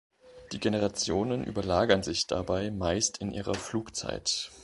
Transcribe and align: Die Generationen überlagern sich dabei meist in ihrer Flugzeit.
Die 0.51 0.59
Generationen 0.59 1.43
überlagern 1.43 2.01
sich 2.01 2.25
dabei 2.25 2.71
meist 2.71 3.19
in 3.19 3.29
ihrer 3.29 3.53
Flugzeit. 3.53 4.49